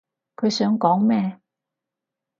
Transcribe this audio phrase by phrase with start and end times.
[0.35, 1.39] 佢想講咩？